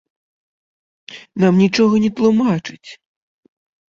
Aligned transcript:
Нам 1.43 1.53
нічога 1.63 1.95
не 2.05 2.11
тлумачаць. 2.21 2.89